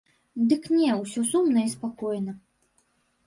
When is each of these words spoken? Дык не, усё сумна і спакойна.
Дык 0.51 0.63
не, 0.77 0.87
усё 1.01 1.21
сумна 1.33 1.59
і 1.67 1.73
спакойна. 1.75 2.33